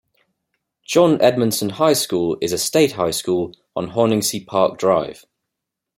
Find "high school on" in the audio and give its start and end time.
2.93-3.91